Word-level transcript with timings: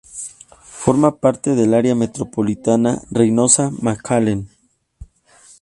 Forma 0.81 1.17
parte 1.19 1.53
de 1.53 1.77
Área 1.77 1.93
metropolitana 1.93 3.03
Reynosa-McAllen. 3.11 4.49